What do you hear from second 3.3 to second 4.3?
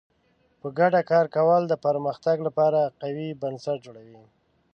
بنسټ جوړوي.